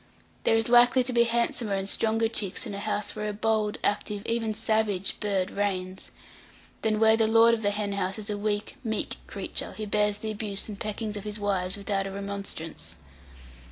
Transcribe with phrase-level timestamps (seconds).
[0.45, 3.77] There is likely to be handsomer and stronger chicks in a house where a bold,
[3.83, 6.09] active even savage bird reigns,
[6.81, 10.17] than where the lord of the hen house is a weak, meek creature, who bears
[10.17, 12.95] the abuse and peckings of his wives without a remonstrance.